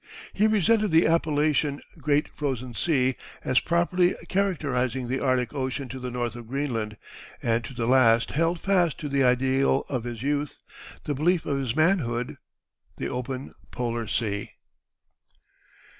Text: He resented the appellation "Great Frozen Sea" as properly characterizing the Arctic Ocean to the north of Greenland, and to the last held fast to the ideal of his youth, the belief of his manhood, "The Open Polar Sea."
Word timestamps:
He 0.33 0.47
resented 0.47 0.89
the 0.89 1.05
appellation 1.05 1.79
"Great 1.99 2.27
Frozen 2.29 2.73
Sea" 2.73 3.15
as 3.45 3.59
properly 3.59 4.15
characterizing 4.29 5.07
the 5.07 5.19
Arctic 5.19 5.53
Ocean 5.53 5.87
to 5.89 5.99
the 5.99 6.09
north 6.09 6.35
of 6.35 6.47
Greenland, 6.47 6.97
and 7.43 7.63
to 7.63 7.75
the 7.75 7.85
last 7.85 8.31
held 8.31 8.59
fast 8.59 8.97
to 9.01 9.09
the 9.09 9.23
ideal 9.23 9.85
of 9.89 10.05
his 10.05 10.23
youth, 10.23 10.57
the 11.03 11.13
belief 11.13 11.45
of 11.45 11.59
his 11.59 11.75
manhood, 11.75 12.37
"The 12.97 13.09
Open 13.09 13.53
Polar 13.69 14.07
Sea." 14.07 14.49